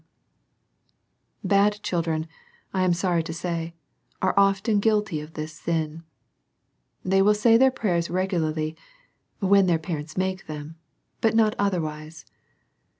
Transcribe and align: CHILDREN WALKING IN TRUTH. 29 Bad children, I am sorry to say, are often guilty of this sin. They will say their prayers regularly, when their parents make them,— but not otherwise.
CHILDREN 1.43 1.43
WALKING 1.43 1.43
IN 1.43 1.49
TRUTH. 1.51 1.61
29 1.61 1.69
Bad 1.69 1.83
children, 1.83 2.27
I 2.73 2.83
am 2.85 2.93
sorry 2.95 3.21
to 3.21 3.33
say, 3.35 3.73
are 4.23 4.33
often 4.35 4.79
guilty 4.79 5.21
of 5.21 5.35
this 5.35 5.53
sin. 5.53 6.01
They 7.05 7.21
will 7.21 7.35
say 7.35 7.55
their 7.55 7.69
prayers 7.69 8.09
regularly, 8.09 8.75
when 9.41 9.67
their 9.67 9.77
parents 9.77 10.17
make 10.17 10.47
them,— 10.47 10.75
but 11.21 11.35
not 11.35 11.53
otherwise. 11.59 12.25